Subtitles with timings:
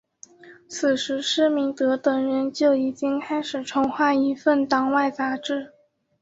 [0.67, 5.73] 此时施明德等人就已经开始筹划一份党外杂志。